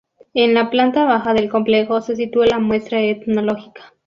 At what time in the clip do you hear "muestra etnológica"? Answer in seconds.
2.57-3.93